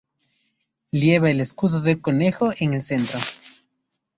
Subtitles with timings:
[0.89, 3.19] Lleva el escudo del concejo en el centro.